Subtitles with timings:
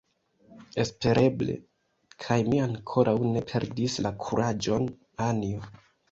[0.83, 1.57] Espereble;
[2.23, 4.89] kaj mi ankoraŭ ne perdis la kuraĝon,
[5.27, 5.61] Anjo.